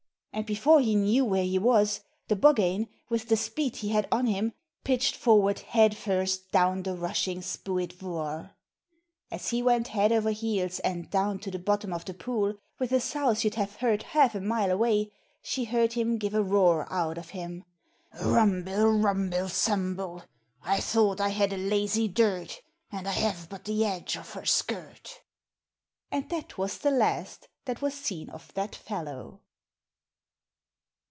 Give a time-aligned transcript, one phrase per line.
[0.33, 1.99] And before he knew where he was
[2.29, 4.53] the Buggane, with the speed he had on him,
[4.85, 8.51] pitched forward head first down the rushing Spooyt Vooar.
[9.29, 12.93] As he went head over heels and down to the bottom of the pool with
[12.93, 15.11] a souse you'd have heard half a mile away,
[15.41, 17.65] she heard him give a roar out of him:
[18.21, 20.23] Rumbyl, rumbyl, sambyl,
[20.63, 24.45] I thought I had a lazy Dirt, And I have but the edge of her
[24.45, 25.23] skirt.
[26.09, 29.41] And that was the last that was seen of that fellow!